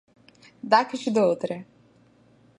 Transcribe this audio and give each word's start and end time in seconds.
Dá 0.71 0.79
que 0.87 0.97
te 1.01 1.09
dou 1.15 1.27
outra! 1.33 1.55